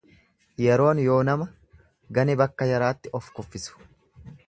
[0.63, 1.47] Yeroon yoo nama
[2.19, 3.83] ganebakka yaraatti of kuffisu.